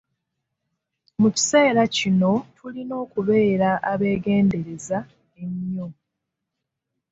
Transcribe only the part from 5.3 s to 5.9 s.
ennyo.